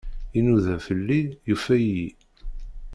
[0.37, 2.09] Inuda fell-i, yufa-iyi.